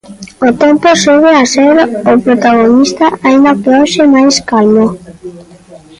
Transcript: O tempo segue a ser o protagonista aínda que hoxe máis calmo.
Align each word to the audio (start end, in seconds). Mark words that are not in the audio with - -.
O 0.47 0.49
tempo 0.63 0.87
segue 1.03 1.33
a 1.37 1.45
ser 1.53 1.75
o 2.11 2.13
protagonista 2.25 3.05
aínda 3.27 3.51
que 3.61 3.69
hoxe 3.79 4.01
máis 4.15 4.35
calmo. 4.49 4.87